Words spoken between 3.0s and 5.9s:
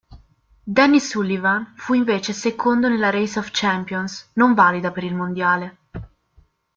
Race of Champions, non valida per il mondiale.